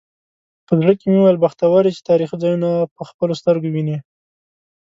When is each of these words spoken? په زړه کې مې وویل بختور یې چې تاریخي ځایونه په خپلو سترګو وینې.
په 0.67 0.73
زړه 0.79 0.93
کې 0.99 1.05
مې 1.11 1.19
وویل 1.21 1.37
بختور 1.43 1.81
یې 1.87 1.91
چې 1.97 2.07
تاریخي 2.09 2.35
ځایونه 2.43 2.69
په 2.95 3.01
خپلو 3.09 3.33
سترګو 3.41 3.67
وینې. 3.71 3.97